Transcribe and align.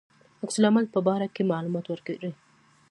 عکس 0.43 0.55
العمل 0.59 0.85
په 0.93 0.99
باره 1.07 1.27
کې 1.35 1.49
معلومات 1.51 1.85
ورکړي. 1.89 2.31